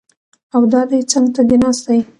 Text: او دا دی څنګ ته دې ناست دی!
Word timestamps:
او 0.55 0.61
دا 0.71 0.81
دی 0.89 0.99
څنګ 1.11 1.25
ته 1.35 1.41
دې 1.49 1.57
ناست 1.63 1.83
دی! 1.87 1.99